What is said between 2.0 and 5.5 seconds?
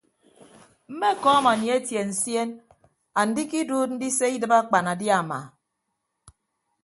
nsien andikiduud ndise idịb akpanadiama.